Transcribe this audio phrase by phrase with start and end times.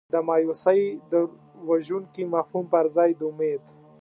[0.13, 0.81] د مایوسۍ
[1.11, 1.13] د
[1.69, 3.63] وژونکي مفهوم پر ځای د امید.